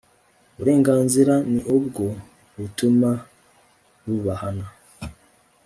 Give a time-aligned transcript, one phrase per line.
[0.53, 2.07] uburenganzira ni i bwo
[2.57, 3.11] butuma
[4.05, 4.67] bubahana